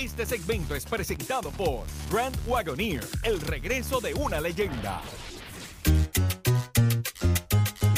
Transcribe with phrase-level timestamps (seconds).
[0.00, 5.02] Este segmento es presentado por Grand Wagoneer, el regreso de una leyenda.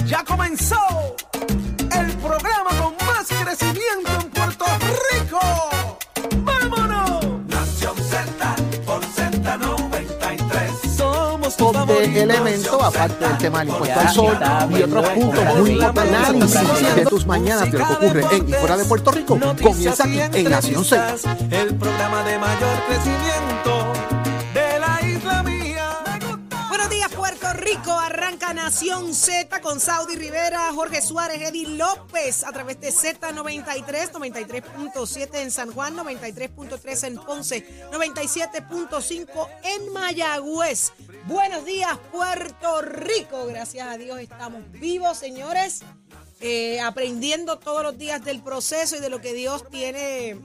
[0.05, 4.22] Ya comenzó el programa con más crecimiento
[12.23, 14.39] elemento, aparte del tema del impuesto al sol
[14.71, 16.57] y otros puntos muy importantes.
[16.57, 20.05] Análisis de tus mañanas de lo que ocurre en y fuera de Puerto Rico comienza
[20.05, 21.17] aquí en Nación Z.
[21.51, 23.93] El programa de mayor crecimiento
[24.55, 25.99] de la isla mía.
[26.69, 27.93] Buenos días, Puerto Rico.
[27.99, 35.29] Arranca Nación Z con Saudi Rivera, Jorge Suárez, Eddie López a través de Z93, 93.7
[35.37, 40.93] en San Juan, 93.3 en Ponce, 97.5 en Mayagüez.
[41.27, 43.47] Buenos días, Puerto Rico.
[43.47, 45.83] Gracias a Dios estamos vivos, señores.
[46.41, 50.37] eh, aprendiendo todos los días del proceso y de lo que Dios tiene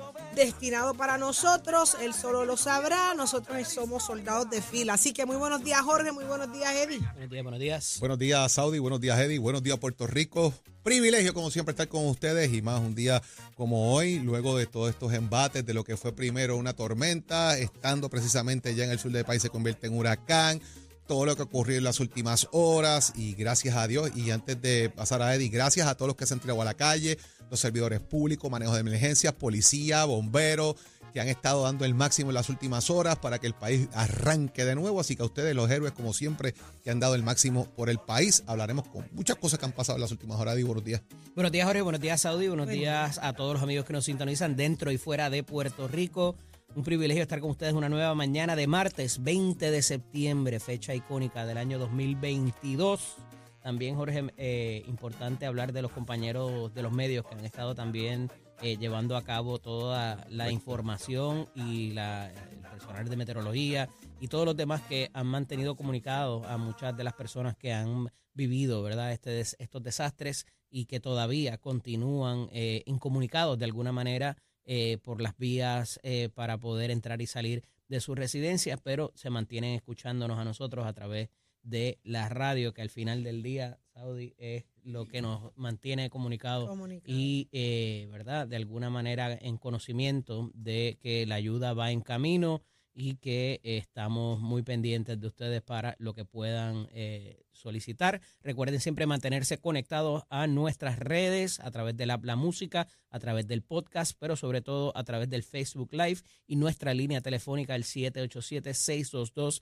[0.46, 1.98] destinado para nosotros.
[2.02, 3.14] Él solo lo sabrá.
[3.16, 4.94] Nosotros somos soldados de fila.
[4.94, 6.12] Así que muy buenos días, Jorge.
[6.12, 7.00] Muy buenos días, Eddie.
[7.00, 7.98] Buenos días, buenos días.
[8.00, 8.80] Buenos días, Saudi.
[8.80, 9.40] Buenos días, Eddie.
[9.40, 10.54] Buenos días, Puerto Rico.
[10.84, 13.22] Privilegio, como siempre, estar con ustedes y más un día
[13.56, 18.10] como hoy, luego de todos estos embates de lo que fue primero una tormenta, estando
[18.10, 20.62] precisamente ya en el sur del país se convierte en huracán,
[21.08, 24.12] todo lo que ocurrió en las últimas horas y gracias a Dios.
[24.16, 26.66] Y antes de pasar a Eddie, gracias a todos los que se han entregado a
[26.66, 27.18] la calle,
[27.50, 30.76] los servidores públicos, manejo de emergencias, policía, bomberos
[31.14, 34.66] que han estado dando el máximo en las últimas horas para que el país arranque
[34.66, 35.00] de nuevo.
[35.00, 37.98] Así que a ustedes, los héroes, como siempre, que han dado el máximo por el
[37.98, 38.44] país.
[38.46, 40.56] Hablaremos con muchas cosas que han pasado en las últimas horas.
[40.56, 41.02] Eddie, buenos días.
[41.34, 41.82] Buenos días, Jorge.
[41.82, 42.48] Buenos días, Saudi.
[42.48, 46.36] Buenos días a todos los amigos que nos sintonizan dentro y fuera de Puerto Rico.
[46.76, 51.46] Un privilegio estar con ustedes una nueva mañana de martes 20 de septiembre, fecha icónica
[51.46, 53.16] del año 2022.
[53.64, 58.30] También, Jorge, eh, importante hablar de los compañeros de los medios que han estado también
[58.62, 64.46] eh, llevando a cabo toda la información y la, el personal de meteorología y todos
[64.46, 69.12] los demás que han mantenido comunicados a muchas de las personas que han vivido verdad
[69.12, 74.38] este des- estos desastres y que todavía continúan eh, incomunicados de alguna manera
[74.70, 79.30] eh, por las vías eh, para poder entrar y salir de sus residencias, pero se
[79.30, 81.30] mantienen escuchándonos a nosotros a través
[81.64, 86.68] de la radio, que al final del día, Saudi, es lo que nos mantiene comunicados
[86.68, 87.18] Comunicado.
[87.18, 88.46] y, eh, ¿verdad?
[88.46, 92.62] De alguna manera en conocimiento de que la ayuda va en camino
[93.00, 98.22] y que estamos muy pendientes de ustedes para lo que puedan eh, solicitar.
[98.42, 103.46] Recuerden siempre mantenerse conectados a nuestras redes a través de la, la música, a través
[103.48, 107.84] del podcast, pero sobre todo a través del Facebook Live y nuestra línea telefónica el
[107.84, 109.62] 787-622-0937,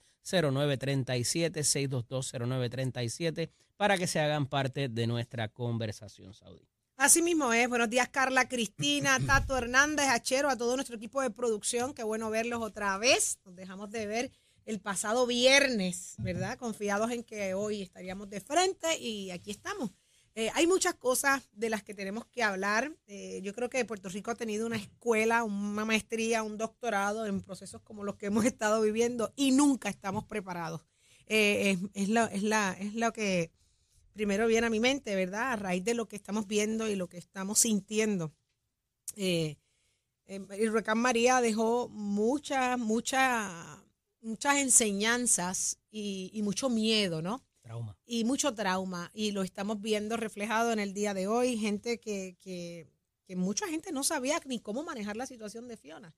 [2.08, 6.75] 622-0937, para que se hagan parte de nuestra conversación, Saudi.
[6.98, 7.68] Así mismo es.
[7.68, 11.94] Buenos días, Carla Cristina, Tato Hernández, Achero, a todo nuestro equipo de producción.
[11.94, 13.38] Qué bueno verlos otra vez.
[13.44, 14.32] Nos dejamos de ver
[14.66, 16.58] el pasado viernes, ¿verdad?
[16.58, 19.92] Confiados en que hoy estaríamos de frente y aquí estamos.
[20.36, 22.96] Eh, hay muchas cosas de las que tenemos que hablar.
[23.08, 27.42] Eh, yo creo que Puerto Rico ha tenido una escuela, una maestría, un doctorado en
[27.42, 30.86] procesos como los que hemos estado viviendo y nunca estamos preparados.
[31.28, 33.52] Eh, es, es lo, es, la, es lo que
[34.16, 35.52] primero viene a mi mente, ¿verdad?
[35.52, 38.34] A raíz de lo que estamos viendo y lo que estamos sintiendo.
[39.18, 39.58] Eh,
[40.26, 43.52] eh, el huracán María dejó muchas, muchas,
[44.22, 47.44] muchas enseñanzas y, y mucho miedo, ¿no?
[47.62, 47.98] Trauma.
[48.06, 52.38] y mucho trauma y lo estamos viendo reflejado en el día de hoy, gente que,
[52.40, 52.88] que,
[53.26, 56.14] que mucha gente no sabía ni cómo manejar la situación de Fiona.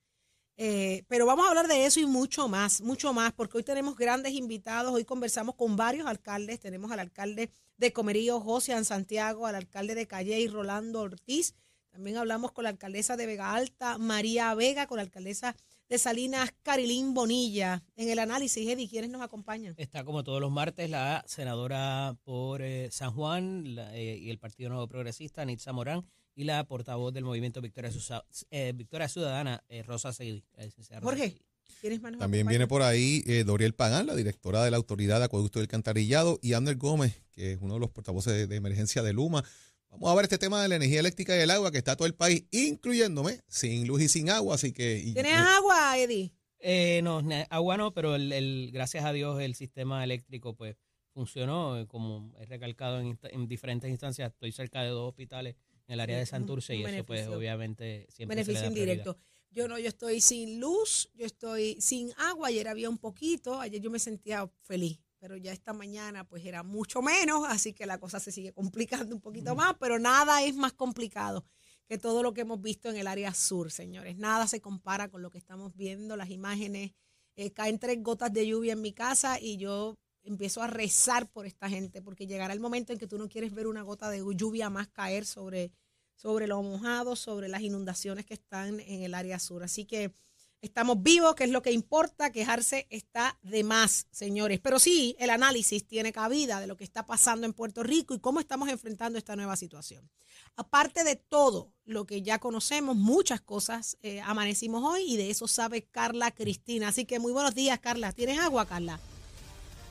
[0.58, 3.96] Eh, pero vamos a hablar de eso y mucho más, mucho más, porque hoy tenemos
[3.96, 9.54] grandes invitados, hoy conversamos con varios alcaldes, tenemos al alcalde de Comerío, José Santiago, al
[9.54, 11.54] alcalde de Calle, Rolando Ortiz,
[11.98, 15.56] también hablamos con la alcaldesa de Vega Alta, María Vega, con la alcaldesa
[15.90, 17.84] de Salinas, Carilín Bonilla.
[17.96, 19.74] En el análisis, Eddie, ¿quiénes nos acompañan?
[19.78, 23.64] Está como todos los martes la senadora por eh, San Juan
[23.94, 26.06] eh, y el Partido Nuevo Progresista, Nitza Morán,
[26.38, 30.44] y la portavoz del movimiento Victoria, Susa- eh, Victoria Ciudadana, eh, Rosa Seguí.
[30.56, 31.42] la licenciada Rosa Jorge, Seguí.
[31.82, 35.18] ¿quiénes más nos También viene por ahí eh, Doriel Pagán, la directora de la Autoridad
[35.18, 38.56] de Acueducto del Cantarillado, y Ander Gómez, que es uno de los portavoces de, de
[38.56, 39.44] emergencia de Luma.
[39.90, 42.06] Vamos a ver este tema de la energía eléctrica y el agua que está todo
[42.08, 45.00] el país, incluyéndome, sin luz y sin agua, así que...
[45.00, 46.34] y- ¿Tienes agua, Eddie?
[46.60, 50.76] Eh, no, agua no, pero el, el- gracias a Dios el sistema eléctrico pues
[51.14, 55.56] funcionó, eh, como he recalcado en, insta- en diferentes instancias, estoy cerca de dos hospitales
[55.88, 58.94] en el área de Santurce y eso pues obviamente siempre se le Beneficio da prioridad.
[58.94, 59.18] indirecto.
[59.50, 63.82] Yo no, yo estoy sin luz, yo estoy sin agua, ayer había un poquito, ayer
[63.82, 67.98] yo me sentía feliz, pero ya esta mañana pues era mucho menos, así que la
[67.98, 71.46] cosa se sigue complicando un poquito más, pero nada es más complicado
[71.88, 74.18] que todo lo que hemos visto en el área sur, señores.
[74.18, 76.92] Nada se compara con lo que estamos viendo, las imágenes.
[77.38, 81.46] Eh, caen tres gotas de lluvia en mi casa y yo empiezo a rezar por
[81.46, 84.24] esta gente, porque llegará el momento en que tú no quieres ver una gota de
[84.36, 85.72] lluvia más caer sobre,
[86.16, 89.64] sobre los mojados, sobre las inundaciones que están en el área sur.
[89.64, 90.14] Así que
[90.62, 94.60] estamos vivos, que es lo que importa, quejarse está de más, señores.
[94.60, 98.20] Pero sí, el análisis tiene cabida de lo que está pasando en Puerto Rico y
[98.20, 100.10] cómo estamos enfrentando esta nueva situación.
[100.56, 105.48] Aparte de todo lo que ya conocemos, muchas cosas eh, amanecimos hoy y de eso
[105.48, 106.90] sabe Carla Cristina.
[106.90, 108.12] Así que muy buenos días, Carla.
[108.12, 109.00] ¿Tienes agua, Carla?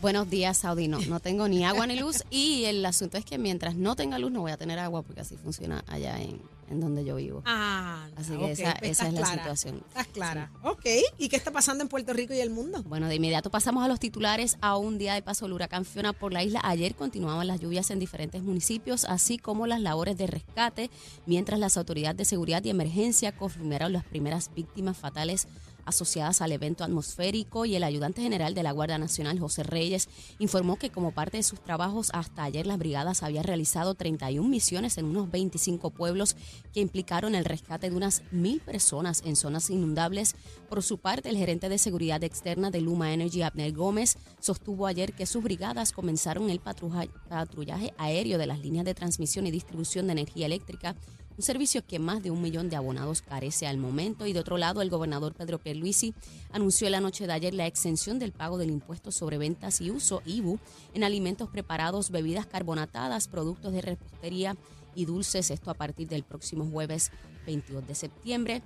[0.02, 0.88] Buenos días, Saudi.
[0.88, 4.18] No, no tengo ni agua ni luz y el asunto es que mientras no tenga
[4.18, 7.42] luz no voy a tener agua porque así funciona allá en, en donde yo vivo.
[7.46, 9.82] Ah, Así que esa, pues esa es la situación.
[9.88, 10.52] Estás clara.
[10.62, 10.84] Ok.
[11.18, 12.82] ¿Y qué está pasando en Puerto Rico y el mundo?
[12.84, 14.58] Bueno, de inmediato pasamos a los titulares.
[14.60, 16.60] A un día de paso el huracán Fiona por la isla.
[16.62, 20.90] Ayer continuaban las lluvias en diferentes municipios, así como las labores de rescate,
[21.24, 25.48] mientras las autoridades de seguridad y emergencia confirmaron las primeras víctimas fatales
[25.86, 30.76] asociadas al evento atmosférico y el ayudante general de la Guardia Nacional, José Reyes, informó
[30.76, 35.06] que como parte de sus trabajos hasta ayer las brigadas habían realizado 31 misiones en
[35.06, 36.36] unos 25 pueblos
[36.72, 40.34] que implicaron el rescate de unas mil personas en zonas inundables.
[40.68, 45.12] Por su parte, el gerente de seguridad externa de Luma Energy, Abner Gómez, sostuvo ayer
[45.14, 50.12] que sus brigadas comenzaron el patrullaje aéreo de las líneas de transmisión y distribución de
[50.12, 50.96] energía eléctrica
[51.36, 54.26] un servicio que más de un millón de abonados carece al momento.
[54.26, 56.14] Y de otro lado, el gobernador Pedro Pierluisi
[56.50, 60.22] anunció la noche de ayer la exención del pago del impuesto sobre ventas y uso,
[60.24, 60.58] IBU,
[60.94, 64.56] en alimentos preparados, bebidas carbonatadas, productos de repostería
[64.94, 67.10] y dulces, esto a partir del próximo jueves
[67.44, 68.62] 22 de septiembre.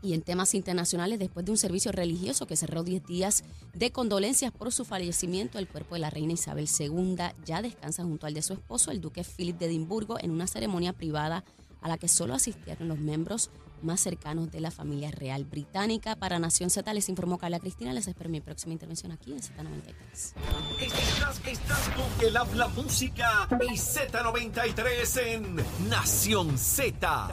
[0.00, 3.42] Y en temas internacionales, después de un servicio religioso que cerró 10 días
[3.74, 8.26] de condolencias por su fallecimiento, el cuerpo de la reina Isabel II ya descansa junto
[8.26, 11.44] al de su esposo, el duque Philip de Edimburgo, en una ceremonia privada
[11.80, 13.50] a la que solo asistieron los miembros
[13.82, 16.16] más cercanos de la familia real británica.
[16.16, 17.92] Para Nación Z les informó Carla Cristina.
[17.92, 20.34] Les espero mi próxima intervención aquí en Z93.
[20.80, 25.56] Estás, estás con el habla música y Z93 en
[25.88, 27.28] Nación Z.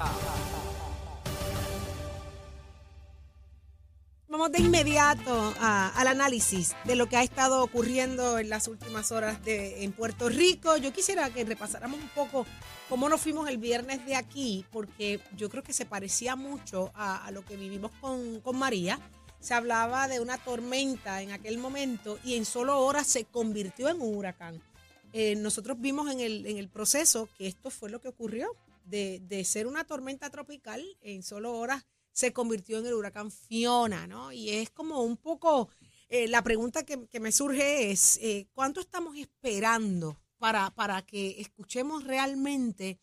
[4.38, 9.14] Vamos de inmediato a- al análisis de lo que ha estado ocurriendo en las últimas
[9.14, 10.76] horas de, en Puerto Rico.
[10.76, 12.46] Yo quisiera que repasáramos un poco
[12.90, 17.26] cómo nos fuimos el viernes de aquí, porque yo creo que se parecía mucho a,
[17.26, 19.00] a lo que vivimos con, con María.
[19.40, 24.02] Se hablaba de una tormenta en aquel momento y en solo horas se convirtió en
[24.02, 24.62] un huracán.
[25.14, 28.50] Eh, nosotros vimos en el, en el proceso que esto fue lo que ocurrió.
[28.84, 34.08] De, de ser una tormenta tropical, en solo horas se convirtió en el huracán Fiona,
[34.08, 34.32] ¿no?
[34.32, 35.70] Y es como un poco,
[36.10, 41.42] eh, la pregunta que, que me surge es, eh, ¿cuánto estamos esperando para, para que
[41.42, 43.00] escuchemos realmente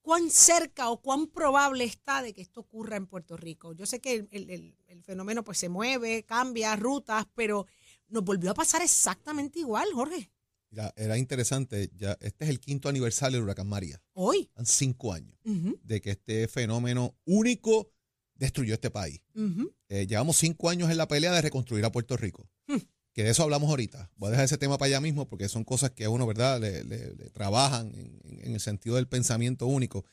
[0.00, 3.72] cuán cerca o cuán probable está de que esto ocurra en Puerto Rico?
[3.72, 4.50] Yo sé que el, el-
[4.88, 7.66] el- fenómeno pues se mueve, cambia rutas, pero
[8.08, 10.30] nos volvió a pasar exactamente igual, Jorge,
[10.72, 14.02] Mira, era interesante, ya este es el quinto aniversario del huracán María.
[14.14, 14.50] hoy.
[14.56, 17.90] Han cinco años de que este fenómeno único
[18.36, 19.20] destruyó este país.
[19.90, 22.48] Eh, llevamos cinco años en la pelea de reconstruir a Puerto Rico.
[22.66, 22.78] Hmm.
[23.12, 24.10] Que de eso hablamos ahorita.
[24.16, 26.58] Voy a dejar ese tema para allá mismo porque son cosas que a uno, ¿verdad?,
[26.58, 27.92] le, le- le trabajan
[28.24, 30.06] en el sentido del pensamiento único.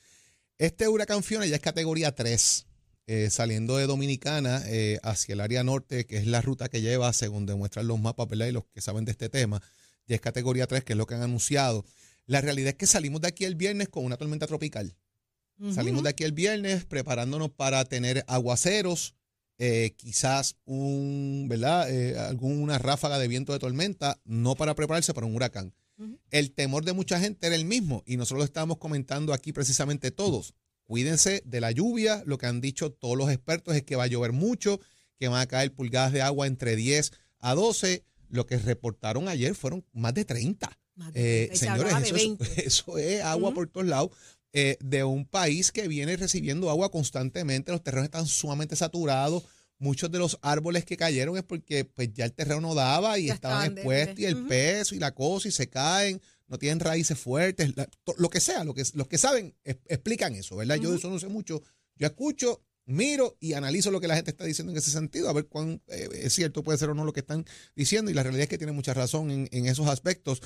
[0.58, 2.68] Este huracán Fiona ya es categoría 3,
[3.08, 7.14] eh, saliendo de Dominicana eh, hacia el área norte, que es la ruta que lleva,
[7.14, 9.62] según demuestran los mapas, ¿verdad?, y los que saben de este tema,
[10.10, 11.86] ya es categoría 3, que es lo que han anunciado.
[12.26, 14.96] La realidad es que salimos de aquí el viernes con una tormenta tropical.
[15.74, 19.14] Salimos de aquí el viernes preparándonos para tener aguaceros,
[19.58, 21.94] eh, quizás un, ¿verdad?
[21.94, 25.74] Eh, alguna ráfaga de viento de tormenta, no para prepararse para un huracán.
[26.32, 30.12] El temor de mucha gente era el mismo y nosotros lo estábamos comentando aquí precisamente
[30.12, 30.54] todos.
[30.86, 34.08] Cuídense de la lluvia, lo que han dicho todos los expertos es que va a
[34.08, 34.80] llover mucho,
[35.18, 38.06] que van a caer pulgadas de agua entre 10 a 12.
[38.30, 40.70] Lo que reportaron ayer fueron más de 30.
[40.96, 42.66] Más de Eh, 30, y se señores, hablaba de eso es, 20.
[42.68, 44.12] eso es agua por todos lados.
[44.52, 49.44] eh, de un país que viene recibiendo agua constantemente, los terrenos están sumamente saturados.
[49.78, 53.28] Muchos de los árboles que cayeron es porque pues ya el terreno no daba y
[53.28, 57.18] Ya estaban expuestos y el peso y la cosa y se caen, no tienen raíces
[57.18, 60.78] fuertes, la- to- lo que sea, lo que, los que saben es- explican eso, ¿verdad?
[60.78, 61.62] Yo de eso no sé mucho.
[61.96, 65.34] Yo escucho, miro y analizo lo que la gente está diciendo en ese sentido, a
[65.34, 68.24] ver cuán eh, es cierto puede ser o no lo que están diciendo y la
[68.24, 70.42] realidad es que tiene mucha razón en, en esos aspectos.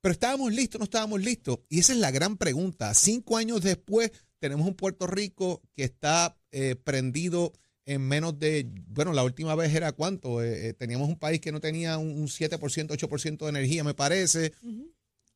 [0.00, 1.58] Pero estábamos listos, no estábamos listos.
[1.68, 2.94] Y esa es la gran pregunta.
[2.94, 7.52] Cinco años después tenemos un Puerto Rico que está eh, prendido
[7.86, 11.52] en menos de, bueno, la última vez era cuánto, Eh, eh, teníamos un país que
[11.52, 14.52] no tenía un, un 7%, 8% de energía, me parece.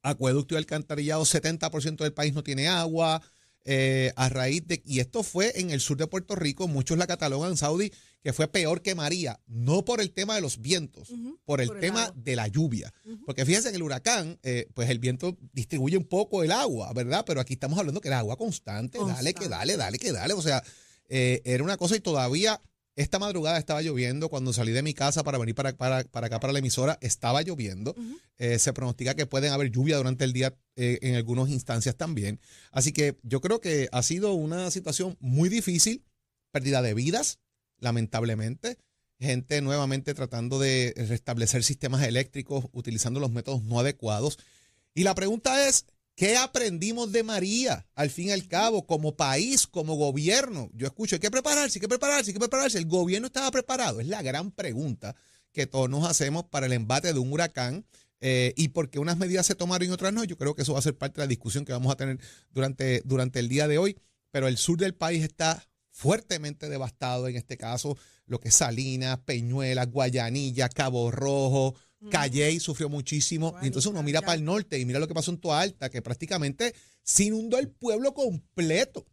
[0.03, 3.23] Acueducto y alcantarillado, 70% del país no tiene agua.
[3.65, 7.07] Eh, a raíz de, y esto fue en el sur de Puerto Rico, muchos la
[7.07, 11.09] catalogan, Saudi, que fue peor que María, no por el tema de los vientos,
[11.45, 12.93] por el Por tema de la lluvia.
[13.25, 17.25] Porque fíjense que el huracán, eh, pues el viento distribuye un poco el agua, ¿verdad?
[17.27, 20.35] Pero aquí estamos hablando que era agua constante, dale, que dale, dale, que dale.
[20.35, 20.63] O sea,
[21.09, 22.61] eh, era una cosa y todavía
[23.01, 24.29] esta madrugada estaba lloviendo.
[24.29, 27.41] Cuando salí de mi casa para venir para, para, para acá, para la emisora, estaba
[27.43, 27.95] lloviendo.
[28.37, 32.41] Eh, se pronostica que pueden haber lluvia durante el día eh, en algunas instancias también.
[32.71, 36.05] Así que yo creo que ha sido una situación muy difícil,
[36.53, 37.39] pérdida de vidas,
[37.79, 38.77] lamentablemente.
[39.19, 44.39] Gente nuevamente tratando de restablecer sistemas eléctricos utilizando los métodos no adecuados.
[44.95, 45.87] Y la pregunta es,
[46.21, 50.69] ¿qué aprendimos de María al fin y al cabo como país, como gobierno?
[50.75, 52.77] Yo escucho, hay que prepararse, hay que prepararse, hay que prepararse.
[52.77, 54.01] ¿El gobierno estaba preparado?
[54.01, 55.17] Es la gran pregunta
[55.51, 57.87] que todos nos hacemos para el embate de un huracán.
[58.21, 60.75] eh, y por qué unas medidas se tomaron y otras no, yo creo que eso
[60.75, 62.19] va a ser parte de la discusión que vamos a tener
[62.51, 63.97] durante, durante el día de hoy.
[64.31, 67.97] Pero el sur del país está fuertemente devastado, en este caso,
[68.27, 71.77] lo que es Salinas, Peñuelas, Guayanilla, Cabo Rojo,
[72.11, 73.55] Calley sufrió muchísimo.
[73.63, 75.91] Y entonces uno mira para el norte y mira lo que pasó en Toa Alta,
[75.91, 79.07] que prácticamente se inundó el pueblo completo.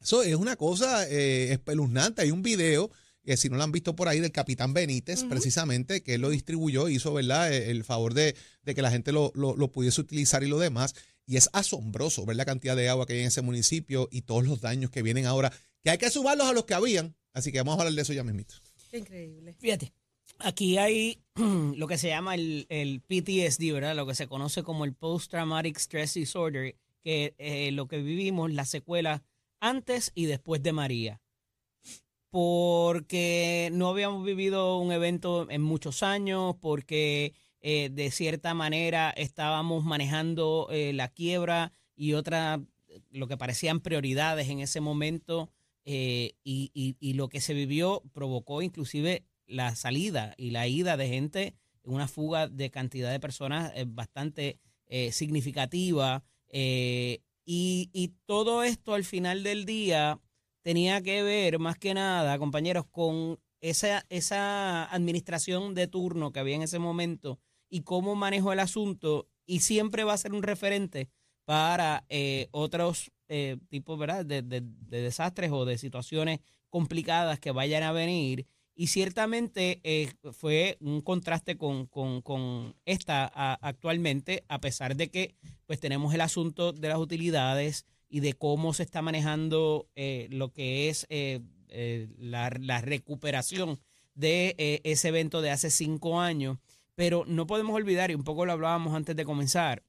[0.00, 2.22] Eso es una cosa eh, espeluznante.
[2.22, 2.90] Hay un video,
[3.24, 6.30] que si no lo han visto por ahí, del capitán Benítez, precisamente, que él lo
[6.30, 7.52] distribuyó, hizo ¿verdad?
[7.52, 10.58] Eh, el favor de, de que la gente lo, lo- lo pudiese utilizar y lo
[10.58, 10.94] demás.
[11.26, 14.44] Y es asombroso ver la cantidad de agua que hay en ese municipio y todos
[14.46, 17.14] los daños que vienen ahora, que hay que sumarlos a los que habían.
[17.34, 18.54] Así que vamos a hablar de eso ya mismito.
[18.90, 19.54] Qué increíble.
[19.58, 19.92] Fíjate,
[20.38, 21.22] aquí hay
[21.76, 23.96] lo que se llama el, el PTSD, ¿verdad?
[23.96, 28.52] Lo que se conoce como el Post Traumatic Stress Disorder, que eh, lo que vivimos,
[28.52, 29.22] la secuela
[29.60, 31.20] antes y después de María.
[32.30, 39.82] Porque no habíamos vivido un evento en muchos años, porque eh, de cierta manera estábamos
[39.84, 42.60] manejando eh, la quiebra y otra,
[43.10, 45.50] lo que parecían prioridades en ese momento.
[45.90, 51.54] y- y lo que se vivió provocó inclusive la salida y la ida de gente,
[51.82, 56.22] una fuga de cantidad de personas eh, bastante eh, significativa.
[56.48, 60.20] eh, y, y todo esto al final del día
[60.62, 66.56] tenía que ver más que nada, compañeros, con esa, esa administración de turno que había
[66.56, 67.40] en ese momento
[67.70, 71.08] y cómo manejó el asunto y siempre va a ser un referente
[71.46, 73.10] para eh, otros
[73.68, 74.24] tipos ¿verdad?
[74.26, 74.62] De- de
[75.02, 76.40] desastres o de situaciones
[76.70, 78.46] complicadas que vayan a venir.
[78.80, 85.10] Y ciertamente eh, fue un contraste con, con- con esta a- actualmente, a pesar de
[85.10, 85.34] que
[85.66, 90.52] pues tenemos el asunto de las utilidades y de cómo se está manejando eh, lo
[90.52, 91.40] que es eh,
[92.18, 93.80] la, la recuperación
[94.14, 94.54] de
[94.84, 96.58] ese evento de hace cinco años.
[96.94, 99.82] Pero no podemos olvidar, y un poco lo hablábamos antes de comenzar,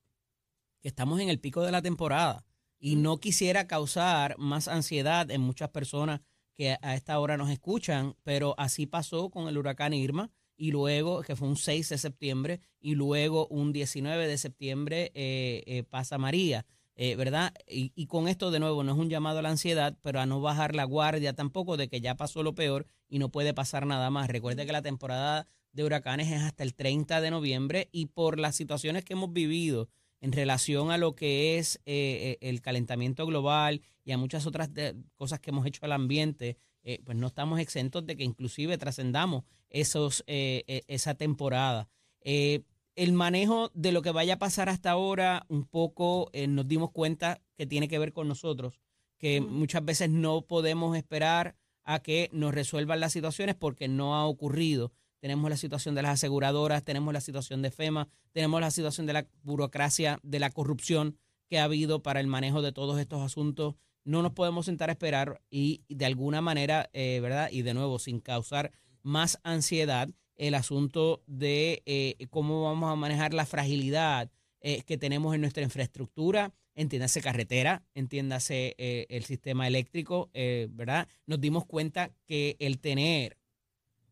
[0.81, 2.43] que estamos en el pico de la temporada
[2.79, 6.22] y no quisiera causar más ansiedad en muchas personas
[6.59, 11.21] que a esta hora nos escuchan, pero así pasó con el huracán Irma y luego,
[11.21, 16.17] que fue un 6 de septiembre, y luego un 19 de septiembre eh, eh, pasa
[16.17, 17.53] María, eh, ¿verdad?
[17.65, 20.25] Y, y con esto de nuevo no es un llamado a la ansiedad, pero a
[20.25, 23.85] no bajar la guardia tampoco de que ya pasó lo peor y no puede pasar
[23.85, 24.27] nada más.
[24.27, 28.57] Recuerde que la temporada de huracanes es hasta el 30 de noviembre y por las
[28.57, 29.87] situaciones que hemos vivido
[30.21, 34.73] en relación a lo que es eh, eh, el calentamiento global y a muchas otras
[34.73, 38.77] de- cosas que hemos hecho al ambiente, eh, pues no estamos exentos de que inclusive
[38.77, 41.88] trascendamos esos eh, eh, esa temporada.
[42.21, 47.39] El manejo de lo que vaya a pasar hasta ahora, un poco nos dimos cuenta
[47.55, 48.79] que tiene que ver con nosotros,
[49.17, 54.25] que muchas veces no podemos esperar a que nos resuelvan las situaciones porque no ha
[54.25, 54.91] ocurrido.
[55.19, 59.13] Tenemos la situación de las aseguradoras, tenemos la situación de FEMA, tenemos la situación de
[59.13, 61.17] la burocracia, de la corrupción
[61.49, 63.75] que ha habido para el manejo de todos estos asuntos.
[64.05, 67.49] No nos podemos sentar a esperar y de alguna manera, eh, ¿verdad?
[67.51, 68.71] Y de nuevo, sin causar
[69.03, 75.35] más ansiedad, el asunto de eh, cómo vamos a manejar la fragilidad eh, que tenemos
[75.35, 81.09] en nuestra infraestructura, entiéndase carretera, entiéndase el sistema eléctrico, ¿verdad?
[81.25, 83.38] Nos dimos cuenta que el tener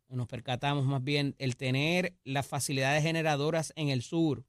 [0.09, 4.45] nos percatamos más bien el tener las facilidades generadoras en el sur,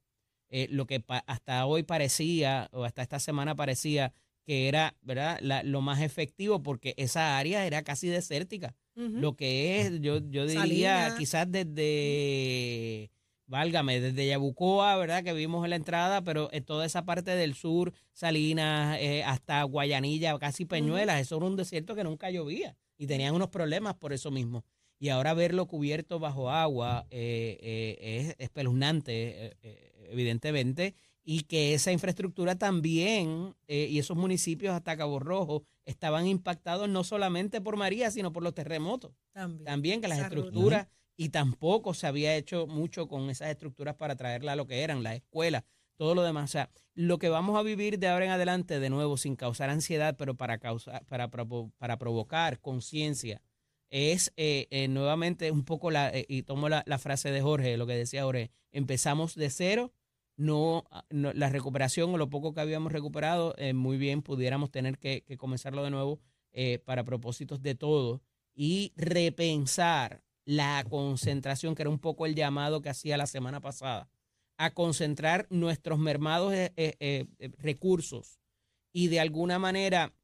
[0.51, 4.13] eh, lo que hasta hoy parecía, o hasta esta semana parecía
[4.45, 5.39] que era ¿verdad?
[5.43, 8.75] La- lo más efectivo, porque esa área era casi desértica.
[9.21, 11.47] Lo que es, yo, yo diría, quizás
[12.09, 13.11] desde,
[13.47, 15.23] válgame, desde Yabucoa, ¿verdad?
[15.25, 19.63] Que vimos en la entrada, pero en toda esa parte del sur, Salinas, eh, hasta
[19.63, 24.13] Guayanilla, casi Peñuelas, eso era un desierto que nunca llovía y tenían unos problemas por
[24.13, 24.65] eso mismo.
[24.99, 30.95] Y ahora verlo cubierto bajo agua eh, eh, es espeluznante, eh, evidentemente.
[31.23, 37.61] y que esa infraestructura también y esos municipios hasta Cabo Rojo estaban impactados no solamente
[37.61, 39.13] por María, sino por los terremotos.
[39.33, 39.65] También.
[39.65, 40.89] También que las estructuras,
[41.19, 45.03] y tampoco se había hecho mucho con esas estructuras para traerla a lo que eran,
[45.03, 45.65] las escuelas,
[45.97, 46.45] todo lo demás.
[46.45, 49.69] O sea, lo que vamos a vivir de ahora en adelante, de nuevo, sin causar
[49.69, 53.43] ansiedad, pero para, causar, para, para provocar conciencia,
[53.91, 57.77] es eh, eh, nuevamente un poco la, eh, y tomo la, la frase de Jorge,
[57.77, 59.93] lo que decía Jorge, empezamos de cero,
[60.37, 65.25] no, no- la recuperación o lo poco que habíamos recuperado, muy bien pudiéramos tener que,
[65.39, 66.21] comenzarlo de nuevo
[66.85, 68.23] para propósitos de todo
[68.55, 74.09] y repensar la concentración, que era un poco el llamado que hacía la semana pasada,
[74.59, 76.53] a concentrar nuestros mermados
[77.59, 78.41] recursos
[78.93, 80.15] y de alguna manera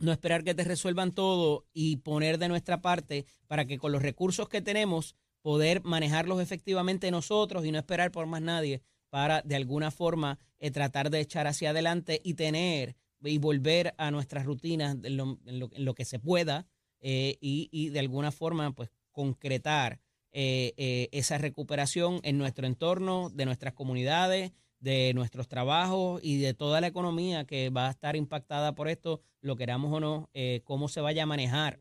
[0.00, 4.02] no esperar que te resuelvan todo y poner de nuestra parte para que con los
[4.02, 9.56] recursos que tenemos poder manejarlos efectivamente nosotros y no esperar por más nadie para de
[9.56, 14.96] alguna forma eh, tratar de echar hacia adelante y tener y volver a nuestras rutinas
[15.02, 16.66] en lo, en lo- en lo que se pueda
[17.00, 20.00] eh, y, de alguna forma pues concretar
[20.32, 26.80] eh, esa recuperación en nuestro entorno, de nuestras comunidades, de nuestros trabajos y de toda
[26.80, 30.88] la economía que va a estar impactada por esto, lo queramos o no, eh, cómo
[30.88, 31.80] se vaya a manejar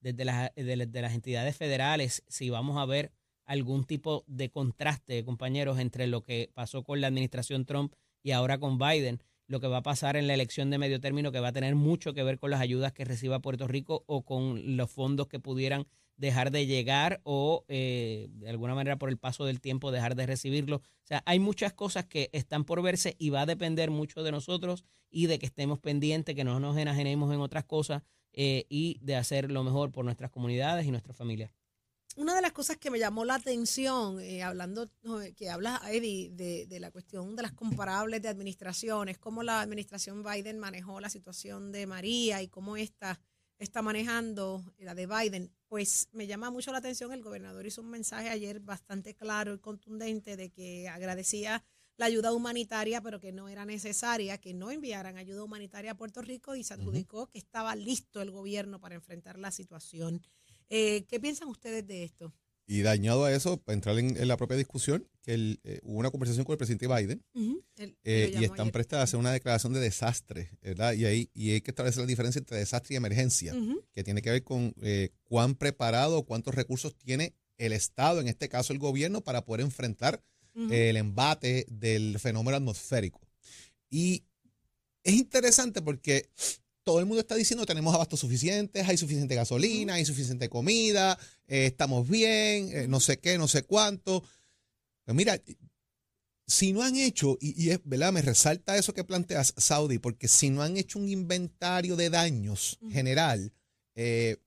[0.00, 3.12] desde las, de, las- de las entidades federales, si vamos a ver
[3.44, 8.58] algún tipo de contraste, compañeros, entre lo que pasó con la administración Trump y ahora
[8.58, 11.48] con Biden, lo que va a pasar en la elección de medio término, que va
[11.48, 14.90] a tener mucho que ver con las ayudas que reciba Puerto Rico o con los
[14.90, 15.86] fondos que pudieran
[16.20, 20.26] dejar de llegar o eh, de alguna manera por el paso del tiempo dejar de
[20.26, 20.76] recibirlo.
[20.76, 24.30] O sea, hay muchas cosas que están por verse y va a depender mucho de
[24.30, 28.02] nosotros y de que estemos pendientes, que no nos enajenemos en otras cosas
[28.34, 31.52] eh, y de hacer lo mejor por nuestras comunidades y nuestras familias.
[32.16, 34.90] Una de las cosas que me llamó la atención, eh, hablando,
[35.36, 40.22] que habla Eddie, de, de la cuestión de las comparables de administraciones, cómo la administración
[40.22, 43.18] Biden manejó la situación de María y cómo esta
[43.58, 47.12] está manejando la de Biden, pues me llama mucho la atención.
[47.12, 51.64] El gobernador hizo un mensaje ayer bastante claro y contundente de que agradecía
[51.96, 56.22] la ayuda humanitaria, pero que no era necesaria que no enviaran ayuda humanitaria a Puerto
[56.22, 60.20] Rico y se adjudicó que estaba listo el gobierno para enfrentar la situación.
[60.70, 62.34] Eh, ¿Qué piensan ustedes de esto?
[62.70, 65.98] Y dañado a eso, para entrar en, en la propia discusión, que el, eh, hubo
[65.98, 67.20] una conversación con el presidente Biden
[68.04, 70.92] eh, y están prestas a hacer una declaración de desastre, ¿verdad?
[70.92, 73.56] Y ahí y hay que establecer la diferencia entre desastre y emergencia,
[73.92, 78.48] que tiene que ver con eh, cuán preparado, cuántos recursos tiene el Estado, en este
[78.48, 80.22] caso el gobierno, para poder enfrentar
[80.54, 83.20] el embate del fenómeno atmosférico.
[83.88, 84.22] Y
[85.02, 86.30] es interesante porque
[86.90, 91.66] todo el mundo está diciendo tenemos abastos suficientes, hay suficiente gasolina, hay suficiente comida, eh,
[91.66, 94.24] estamos bien, eh, no sé qué, no sé cuánto.
[95.04, 95.40] Pero mira,
[96.48, 98.12] si no han hecho, y, y es, ¿verdad?
[98.12, 102.80] Me resalta eso que planteas, Saudi, porque si no han hecho un inventario de daños
[102.90, 103.52] general,
[103.94, 104.38] eh,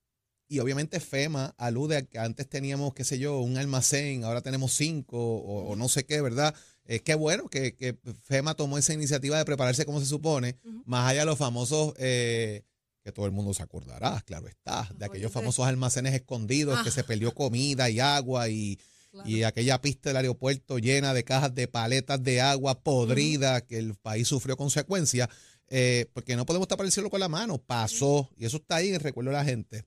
[0.49, 4.73] y obviamente FEMA alude a que antes teníamos, qué sé yo, un almacén, ahora tenemos
[4.73, 6.53] cinco o, o no sé qué, ¿verdad?
[6.85, 11.09] Eh, qué bueno que, que FEMA tomó esa iniciativa de prepararse como se supone, más
[11.09, 12.63] allá de los famosos, eh,
[13.03, 16.91] que todo el mundo se acordará, claro está, de aquellos famosos almacenes escondidos que Ah.
[16.93, 18.79] se perdió comida y agua y,
[19.11, 19.29] Claro.
[19.29, 23.95] y aquella pista del aeropuerto llena de cajas de paletas de agua podrida que el
[23.95, 25.29] país sufrió consecuencias,
[25.69, 28.89] eh, porque no podemos tapar el cielo con la mano, pasó, y eso está ahí
[28.89, 29.85] en el recuerdo de la gente.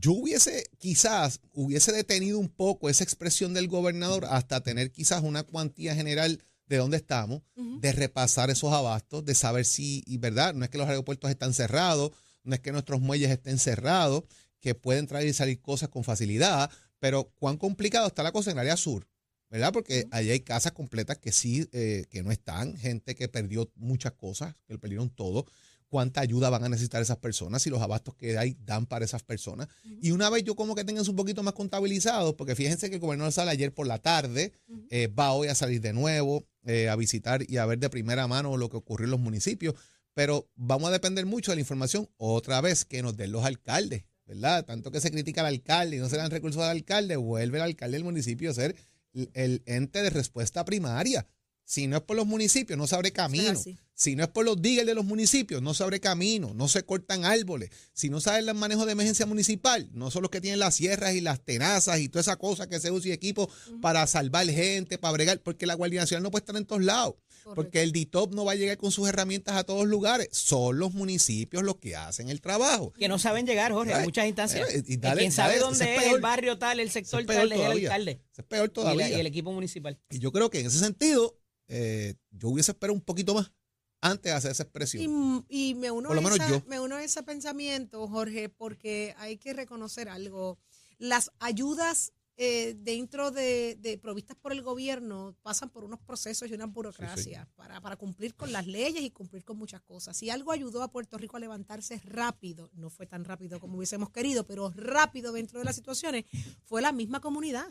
[0.00, 5.42] Yo hubiese, quizás, hubiese detenido un poco esa expresión del gobernador hasta tener quizás una
[5.42, 10.64] cuantía general de dónde estamos, de repasar esos abastos, de saber si, y verdad, no
[10.64, 12.12] es que los aeropuertos están cerrados,
[12.44, 14.24] no es que nuestros muelles estén cerrados,
[14.60, 18.58] que pueden traer y salir cosas con facilidad, pero cuán complicado está la cosa en
[18.58, 19.08] el área sur,
[19.50, 19.72] ¿verdad?
[19.72, 24.12] Porque allí hay casas completas que sí, eh, que no están, gente que perdió muchas
[24.12, 25.46] cosas, que lo perdieron todo.
[25.88, 27.62] ¿Cuánta ayuda van a necesitar esas personas?
[27.62, 29.68] Si los abastos que hay dan para esas personas.
[30.02, 33.00] Y una vez yo como que tengan un poquito más contabilizados, porque fíjense que el
[33.00, 34.52] gobernador sale ayer por la tarde,
[34.90, 38.26] eh, va hoy a salir de nuevo, eh, a visitar y a ver de primera
[38.26, 39.74] mano lo que ocurrió en los municipios.
[40.12, 44.04] Pero vamos a depender mucho de la información otra vez que nos den los alcaldes,
[44.26, 44.66] ¿verdad?
[44.66, 47.64] Tanto que se critica al alcalde y no se dan recursos al alcalde, vuelve el
[47.64, 48.76] alcalde del municipio a ser
[49.14, 51.26] el, el ente de respuesta primaria.
[51.68, 53.52] Si no es por los municipios, no se abre camino.
[53.92, 56.82] Si no es por los diggers de los municipios, no se abre camino, no se
[56.82, 57.68] cortan árboles.
[57.92, 61.14] Si no saben el manejo de emergencia municipal, no son los que tienen las sierras
[61.14, 63.50] y las tenazas y toda esa cosa que se usa y equipo
[63.82, 67.16] para salvar gente, para bregar, porque la Guardia Nacional no puede estar en todos lados.
[67.54, 70.28] Porque el DITOP no va a llegar con sus herramientas a todos lugares.
[70.32, 72.92] Son los municipios los que hacen el trabajo.
[72.92, 74.68] Que no saben llegar, Jorge, a Ay, muchas instancias.
[74.74, 77.58] eh, y dale- quien sabe dale, dónde es el barrio tal, el sector tal, es
[77.60, 78.22] el alcalde.
[78.32, 79.98] Eso es peor y el equipo municipal.
[80.10, 83.52] Y yo creo que en ese sentido, eh, yo hubiese esperado un poquito más
[84.00, 85.44] antes de hacer esa expresión.
[85.48, 86.62] Y, y me, uno Por lo a menos esa- yo.
[86.66, 90.58] me uno a ese pensamiento, Jorge, porque hay que reconocer algo.
[90.98, 96.54] Las ayudas eh, dentro de, de provistas por el gobierno pasan por unos procesos y
[96.54, 100.16] unas burocracias para, para cumplir con las leyes y cumplir con muchas cosas.
[100.16, 104.10] Si algo ayudó a Puerto Rico a levantarse rápido, no fue tan rápido como hubiésemos
[104.10, 106.26] querido, pero rápido dentro de las situaciones,
[106.64, 107.66] fue la misma comunidad,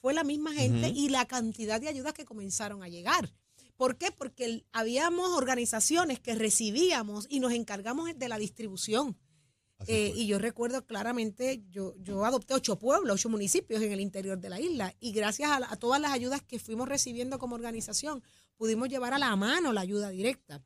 [0.00, 3.34] fue la misma gente y la cantidad de ayudas que comenzaron a llegar.
[3.82, 4.12] ¿Por qué?
[4.12, 9.18] Porque habíamos organizaciones que recibíamos y nos encargamos de la distribución.
[9.88, 14.38] Eh, y yo recuerdo claramente, yo, yo adopté ocho pueblos, ocho municipios en el interior
[14.38, 17.56] de la isla y gracias a, la- a todas las ayudas que fuimos recibiendo como
[17.56, 18.22] organización,
[18.56, 20.62] pudimos llevar a la mano la ayuda directa.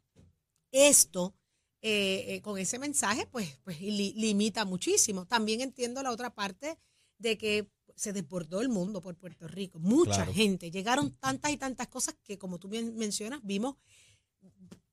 [0.71, 1.35] Esto,
[1.81, 5.25] eh, eh, con ese mensaje, pues, pues li- limita muchísimo.
[5.25, 6.79] También entiendo la otra parte
[7.17, 9.79] de que se desbordó el mundo por Puerto Rico.
[9.81, 10.35] Mucha Claro.
[10.35, 10.71] gente.
[10.71, 13.75] Llegaron tantas y tantas cosas que, como tú bien mencionas, vimos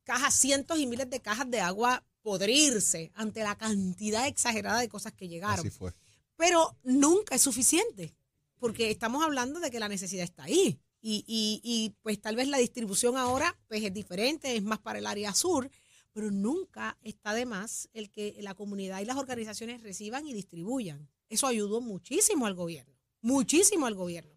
[0.04, 5.14] cajas, cientos y miles de cajas de agua podrirse ante la cantidad exagerada de cosas
[5.14, 5.60] que llegaron.
[5.60, 5.94] Así fue.
[6.36, 8.16] Pero nunca es suficiente,
[8.58, 10.80] porque estamos hablando de que la necesidad está ahí.
[11.02, 15.00] Y, y, y pues tal vez la distribución ahora pues es diferente, es más para
[15.00, 15.70] el área sur,
[16.14, 21.10] pero nunca está de más el que la comunidad y las organizaciones reciban y distribuyan.
[21.28, 22.93] Eso ayudó muchísimo al gobierno,
[23.24, 24.32] muchísimo al gobierno.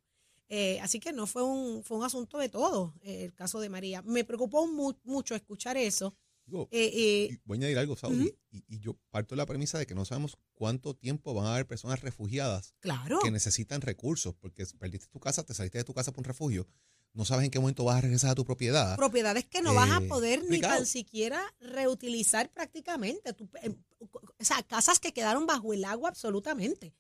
[0.49, 3.69] Eh, así que no fue un, fue un asunto de todo eh, el caso de
[3.69, 4.01] María.
[4.03, 6.17] Me preocupó mu- mucho escuchar eso.
[6.47, 9.79] Digo, Eh, eh, voy a añadir algo, Saudi, y, y yo parto de la premisa
[9.79, 13.19] de que no sabemos cuánto tiempo van a haber personas refugiadas claro.
[13.21, 16.69] que necesitan recursos, porque perdiste tu casa, te saliste de tu casa por un refugio,
[17.15, 18.95] no sabes en qué momento vas a regresar a tu propiedad.
[18.95, 20.77] propiedades que no vas a Eh, poder ni complicado.
[20.77, 23.33] tan siquiera reutilizar prácticamente.
[23.33, 26.95] Tú, eh, o sea, casas que quedaron bajo el agua absolutamente.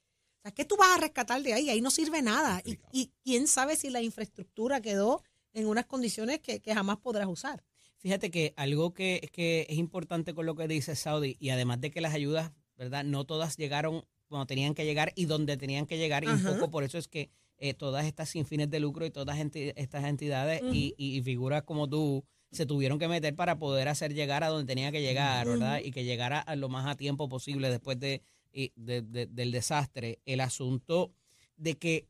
[0.47, 1.69] Sea, ¿qué tú vas a rescatar de ahí?
[1.71, 2.63] Ahí no sirve nada.
[2.65, 7.27] Y, y quién sabe si la infraestructura quedó en unas condiciones que, que jamás podrás
[7.27, 7.65] usar.
[7.99, 11.91] Fíjate que algo que, que es importante con lo que dice Saudi, y además de
[11.91, 13.03] que las ayudas, ¿verdad?
[13.05, 16.71] No todas llegaron cuando tenían que llegar y donde tenían que llegar, y un poco
[16.71, 20.05] por eso es que eh, todas estas sin fines de lucro y todas enti- estas
[20.05, 24.45] entidades y, y- y figuras como tú se tuvieron que meter para poder hacer llegar
[24.45, 25.81] a donde tenía que llegar, ¿verdad?
[25.83, 28.23] Y que llegara a lo más a tiempo posible después de,
[28.57, 30.19] y de- de- del desastre.
[30.25, 31.13] El asunto
[31.59, 32.07] de que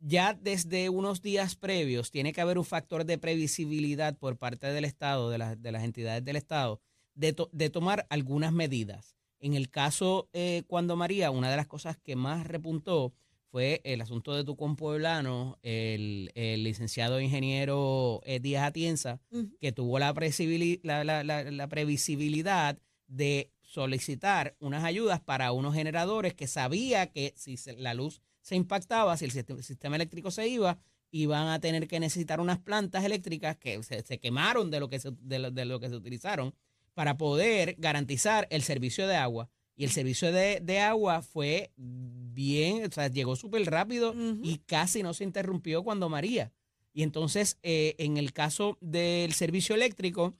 [0.00, 4.84] ya desde unos días previos tiene que haber un factor de previsibilidad por parte del
[4.84, 6.80] Estado, de, las- de las entidades del Estado,
[7.14, 9.14] de, to- de tomar algunas medidas.
[9.40, 13.12] En el caso eh, cuando María, una de las cosas que más repuntó
[13.50, 19.20] fue el asunto de tu compueblano, el, el licenciado ingeniero eh, Díaz Atienza,
[19.60, 27.06] que tuvo la- la- la previsibilidad de solicitar unas ayudas para unos generadores que sabía
[27.06, 30.76] que si la luz se impactaba, si el siste- el sistema eléctrico se iba,
[31.12, 34.98] iban a tener que necesitar unas plantas eléctricas que se, se quemaron de lo que
[34.98, 36.52] se, de lo, de lo que se utilizaron
[36.94, 39.48] para poder garantizar el servicio de agua.
[39.76, 45.04] Y el servicio de, de agua fue bien, o sea, llegó súper rápido y casi
[45.04, 46.52] no se interrumpió cuando María.
[46.92, 50.34] Y entonces, eh, en el caso del servicio eléctrico,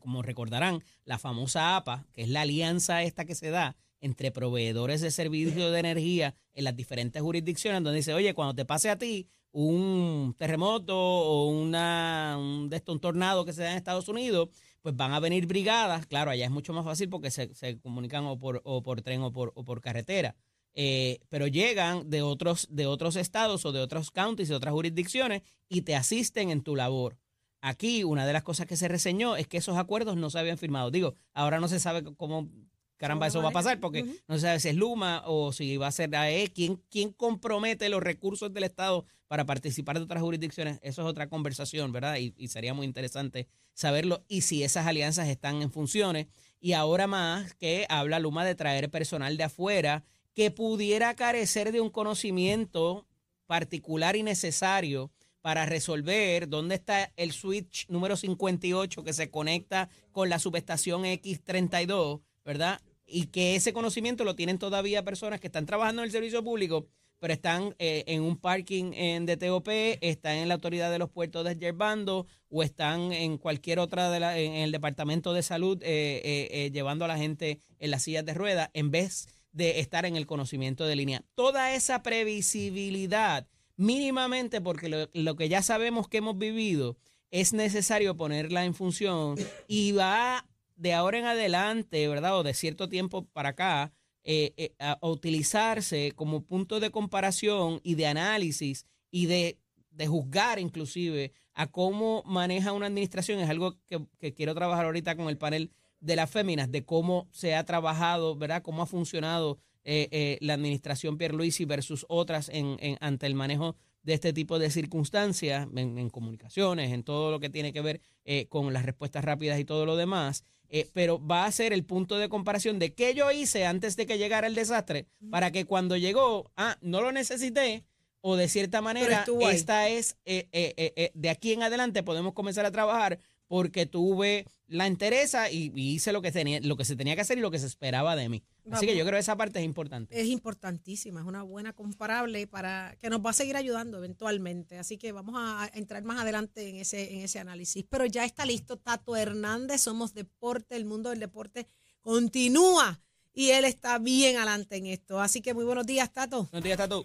[0.00, 5.00] como recordarán, la famosa APA, que es la alianza esta que se da entre proveedores
[5.00, 8.98] de servicios de energía en las diferentes jurisdicciones, donde dice, oye, cuando te pase a
[8.98, 14.08] ti un terremoto o una, un, de esto, un tornado que se da en Estados
[14.08, 14.48] Unidos,
[14.80, 16.06] pues van a venir brigadas.
[16.06, 19.32] Claro, allá es mucho más fácil porque se, comunican o por, o por tren o
[19.32, 20.34] por, o por carretera.
[20.74, 25.42] Eh, pero llegan de otros, de otros estados o de otros counties, de otras jurisdicciones
[25.68, 27.18] y te asisten en tu labor.
[27.64, 30.58] Aquí una de las cosas que se reseñó es que esos acuerdos no se habían
[30.58, 30.90] firmado.
[30.90, 32.50] Digo, ahora no se sabe cómo
[32.96, 35.76] caramba ¿Cómo eso va a pasar porque no se sabe si es Luma o si
[35.76, 36.48] va a ser AE.
[36.52, 40.80] ¿Quién, ¿Quién compromete los recursos del Estado para participar de otras jurisdicciones?
[40.82, 42.16] Eso es otra conversación, ¿verdad?
[42.16, 46.26] Y, y sería muy interesante saberlo y si esas alianzas están en funciones.
[46.60, 51.80] Y ahora más que habla Luma de traer personal de afuera que pudiera carecer de
[51.80, 53.06] un conocimiento
[53.46, 60.30] particular y necesario para resolver dónde está el switch número 58 que se conecta con
[60.30, 62.80] la subestación X32, ¿verdad?
[63.04, 66.86] Y que ese conocimiento lo tienen todavía personas que están trabajando en el servicio público,
[67.18, 69.68] pero están eh, en un parking en DTOP,
[70.00, 74.46] están en la autoridad de los puertos de Yerbando o están en cualquier otra de
[74.46, 78.34] en el departamento de salud eh, eh, llevando a la gente en las sillas de
[78.34, 81.22] ruedas en vez de estar en el conocimiento de línea.
[81.34, 86.96] Toda esa previsibilidad, mínimamente porque lo, que ya sabemos que hemos vivido,
[87.30, 92.38] es necesario ponerla en función y va de ahora en adelante, ¿verdad?
[92.38, 93.92] O de cierto tiempo para acá,
[94.24, 99.58] eh, eh, a, a utilizarse como punto de comparación y de análisis y de
[99.92, 105.16] de juzgar inclusive a cómo maneja una administración es algo que, que quiero trabajar ahorita
[105.16, 108.62] con el panel de las féminas, de cómo se ha trabajado, ¿verdad?
[108.62, 113.76] Cómo ha funcionado eh, eh, la administración Pierluisi versus otras en, en- ante el manejo
[114.02, 118.00] de este tipo de circunstancias, en, en comunicaciones, en todo lo que tiene que ver
[118.24, 120.44] eh, con las respuestas rápidas y todo lo demás.
[120.68, 124.06] Eh, pero va a ser el punto de comparación de qué yo hice antes de
[124.06, 127.84] que llegara el desastre para que cuando llegó, ah, no lo necesité,
[128.22, 132.32] o de cierta manera, esta es, eh, eh, eh, eh, de aquí en adelante podemos
[132.32, 133.18] comenzar a trabajar
[133.48, 137.20] porque tuve la entereza y, y hice lo que, tenía, lo que se tenía que
[137.20, 138.42] hacer y lo que se esperaba de mí.
[138.70, 140.20] Así que yo creo que esa parte es importante.
[140.20, 144.78] Es importantísima, es una buena comparable para que nos va a seguir ayudando eventualmente.
[144.78, 147.84] Así que vamos a entrar más adelante en ese, en ese análisis.
[147.88, 151.66] Pero ya está listo Tato Hernández, somos deporte, el mundo del deporte
[152.00, 153.00] continúa
[153.32, 155.20] y él está bien adelante en esto.
[155.20, 156.44] Así que muy buenos días, Tato.
[156.52, 157.04] Buenos días, Tato.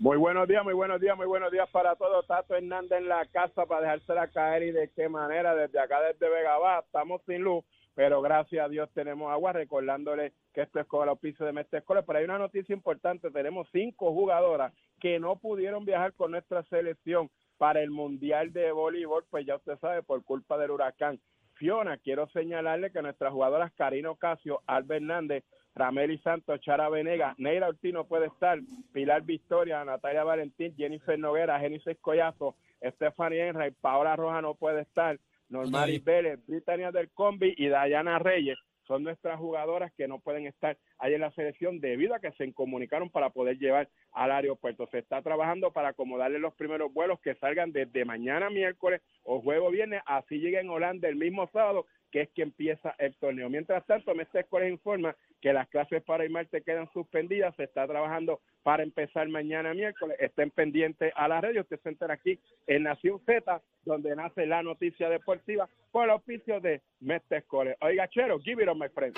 [0.00, 2.24] Muy buenos días, muy buenos días, muy buenos días para todos.
[2.26, 5.54] Tato Hernández en la casa para dejársela caer y de qué manera.
[5.56, 7.64] Desde acá, desde Vega Baja, estamos sin luz,
[7.98, 9.52] pero gracias a Dios tenemos agua.
[9.52, 11.82] Recordándole que esto es con el auspicio de Mestre.
[11.84, 17.28] Pero hay una noticia importante: tenemos cinco jugadoras que no pudieron viajar con nuestra selección
[17.56, 21.18] para el Mundial de Voleibol, pues ya usted sabe, por culpa del huracán.
[21.54, 25.42] Fiona, quiero señalarle que nuestras jugadoras Karina Ocasio, Alba Hernández,
[25.74, 28.60] Rameli Santos, Chara Venegas, Neira Ortiz no puede estar,
[28.92, 32.54] Pilar Victoria, Natalia Valentín, Jennifer Noguera, Génesis Collazo,
[32.94, 38.58] Stephanie Enright, Paola Roja no puede estar, Normari Vélez, Britannia del Combi y Dayana Reyes
[38.86, 43.10] son nuestras jugadoras que no pueden estar en la selección debido a que se incomunicaron
[43.10, 44.88] para poder llevar al aeropuerto.
[44.90, 49.70] Se está trabajando para acomodarle los primeros vuelos que salgan desde mañana miércoles o juego
[49.70, 53.50] viernes, así lleguen a Holanda el mismo sábado, que es que empieza el torneo.
[53.50, 57.86] Mientras tanto, Mestre Escoles informa que las clases para el martes quedan suspendidas, se está
[57.86, 62.84] trabajando para empezar mañana miércoles, estén pendientes a la radio, usted se entera aquí en
[62.84, 67.76] Nación Z, donde nace la noticia deportiva, por el auspicio de Mestre Escoles.
[67.80, 69.14] Oiga, Chero, give it on my friend.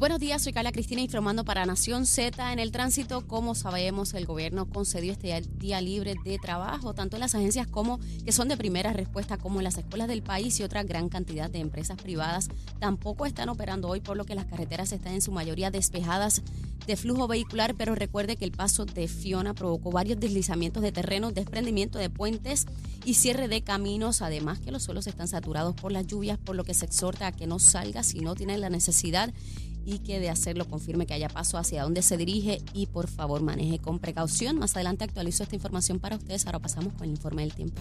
[0.00, 2.54] Buenos días, soy Carla Cristina informando para Nación Z.
[2.54, 7.20] En el tránsito, como sabemos, el gobierno concedió este día libre de trabajo, tanto en
[7.20, 10.62] las agencias como que son de primera respuesta, como en las escuelas del país y
[10.62, 14.90] otra gran cantidad de empresas privadas tampoco están operando hoy, por lo que las carreteras
[14.92, 16.40] están en su mayoría despejadas
[16.86, 21.30] de flujo vehicular, pero recuerde que el paso de Fiona provocó varios deslizamientos de terreno,
[21.30, 22.66] desprendimiento de puentes
[23.04, 26.64] y cierre de caminos, además que los suelos están saturados por las lluvias, por lo
[26.64, 29.30] que se exhorta a que no salga si no tiene la necesidad
[29.90, 33.42] y que de hacerlo confirme que haya paso hacia dónde se dirige y por favor
[33.42, 34.58] maneje con precaución.
[34.58, 36.46] Más adelante actualizo esta información para ustedes.
[36.46, 37.80] Ahora pasamos con el informe del tiempo.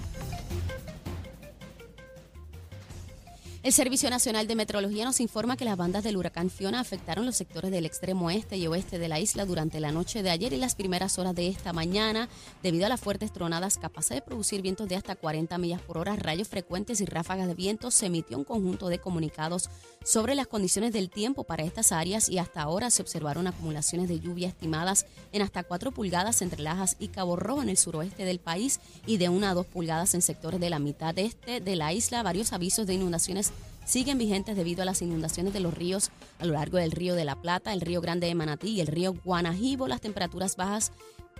[3.62, 7.36] El Servicio Nacional de Meteorología nos informa que las bandas del huracán Fiona afectaron los
[7.36, 10.58] sectores del extremo este y oeste de la isla durante la noche de ayer y
[10.58, 12.30] las primeras horas de esta mañana,
[12.64, 16.16] debido a las fuertes tronadas capaces de producir vientos de hasta 40 millas por hora,
[16.16, 17.92] rayos frecuentes y ráfagas de viento.
[17.92, 19.70] Se emitió un conjunto de comunicados
[20.06, 24.22] sobre las condiciones del tiempo para estas áreas y hasta ahora se observaron acumulaciones de
[24.22, 28.40] lluvia estimadas en hasta 4 pulgadas entre Lajas y Cabo Rojo en el suroeste del
[28.40, 31.92] país y de 1 a 2 pulgadas en sectores de la mitad este de la
[31.92, 32.24] isla.
[32.24, 33.49] Varios avisos de inundaciones
[33.86, 37.26] siguen vigentes debido a las inundaciones de los ríos a lo largo del río de
[37.26, 39.88] la Plata, el río Grande de Manatí y el río Guanajibo.
[39.88, 40.92] Las temperaturas bajas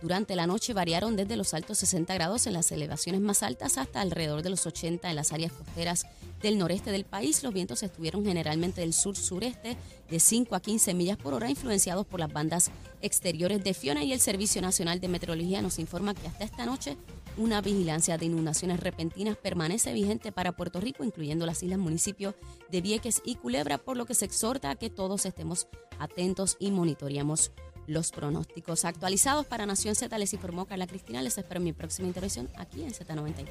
[0.02, 4.02] durante la noche variaron desde los altos 60 grados en las elevaciones más altas hasta
[4.02, 6.06] alrededor de los 80 en las áreas costeras
[6.42, 7.44] del noreste del país.
[7.44, 9.76] Los vientos estuvieron generalmente del sur-sureste
[10.10, 14.14] de 5 a 15 millas por hora, influenciados por las bandas exteriores de Fiona y
[14.14, 16.98] el Servicio Nacional de Meteorología nos informa que hasta esta noche
[17.38, 22.36] una vigilancia de inundaciones repentinas permanece vigente para Puerto Rico, incluyendo las islas municipios
[22.70, 25.68] de Vieques y Culebra, por lo que se exhorta a que todos estemos
[26.00, 27.52] atentos y monitoreamos
[27.90, 30.16] los pronósticos actualizados para Nación Z.
[30.18, 31.22] Les informó Carla Cristina.
[31.22, 33.48] Les espero en mi próxima intervención aquí en Z93.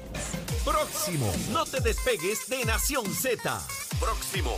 [0.63, 1.31] Próximo.
[1.51, 3.61] No te despegues de Nación Z.
[3.99, 4.55] Próximo.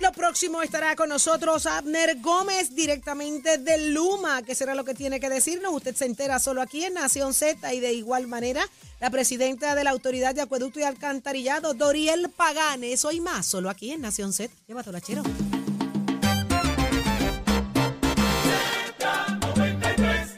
[0.00, 5.18] Lo próximo estará con nosotros Abner Gómez directamente de Luma, que será lo que tiene
[5.18, 5.74] que decirnos.
[5.74, 8.62] Usted se entera solo aquí en Nación Z y de igual manera
[9.00, 12.84] la presidenta de la Autoridad de Acueducto y Alcantarillado, Doriel Pagán.
[12.84, 14.54] Eso y más, solo aquí en Nación Z.
[14.68, 15.22] Llévatelo, chero.